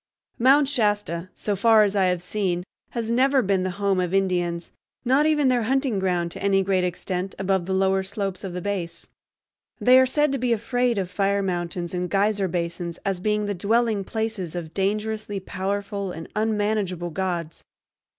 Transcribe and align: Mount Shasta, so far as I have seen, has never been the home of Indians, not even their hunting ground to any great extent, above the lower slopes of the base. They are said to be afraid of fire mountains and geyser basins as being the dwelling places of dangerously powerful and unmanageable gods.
Mount 0.39 0.67
Shasta, 0.67 1.29
so 1.35 1.55
far 1.55 1.83
as 1.83 1.95
I 1.95 2.05
have 2.05 2.23
seen, 2.23 2.63
has 2.89 3.11
never 3.11 3.43
been 3.43 3.61
the 3.61 3.69
home 3.77 3.99
of 3.99 4.15
Indians, 4.15 4.71
not 5.05 5.27
even 5.27 5.47
their 5.47 5.61
hunting 5.61 5.99
ground 5.99 6.31
to 6.31 6.41
any 6.41 6.63
great 6.63 6.83
extent, 6.83 7.35
above 7.37 7.67
the 7.67 7.73
lower 7.75 8.01
slopes 8.01 8.43
of 8.43 8.53
the 8.53 8.63
base. 8.63 9.09
They 9.79 9.99
are 9.99 10.07
said 10.07 10.31
to 10.31 10.39
be 10.39 10.53
afraid 10.53 10.97
of 10.97 11.11
fire 11.11 11.43
mountains 11.43 11.93
and 11.93 12.09
geyser 12.09 12.47
basins 12.47 12.97
as 13.05 13.19
being 13.19 13.45
the 13.45 13.53
dwelling 13.53 14.03
places 14.03 14.55
of 14.55 14.73
dangerously 14.73 15.39
powerful 15.39 16.11
and 16.11 16.27
unmanageable 16.35 17.11
gods. 17.11 17.63